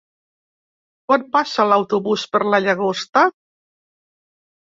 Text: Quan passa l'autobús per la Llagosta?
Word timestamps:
Quan 1.09 1.25
passa 1.35 1.65
l'autobús 1.73 2.25
per 2.37 2.41
la 2.53 2.59
Llagosta? 2.67 3.27